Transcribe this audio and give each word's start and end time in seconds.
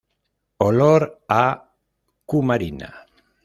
Olor 0.67 1.01
a 1.41 1.43
cumarina. 2.29 2.89